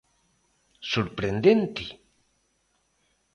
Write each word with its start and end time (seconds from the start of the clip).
¿Sorprendente? 0.91 1.85